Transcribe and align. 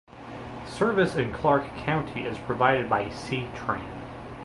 Service 0.65 1.13
in 1.15 1.31
Clark 1.31 1.63
County 1.75 2.23
is 2.23 2.35
provided 2.39 2.89
by 2.89 3.07
C-Tran. 3.11 3.85